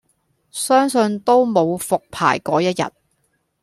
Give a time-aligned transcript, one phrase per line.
[0.49, 2.83] 相信都無復牌果一日